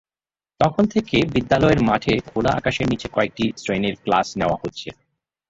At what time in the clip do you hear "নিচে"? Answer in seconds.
2.91-3.07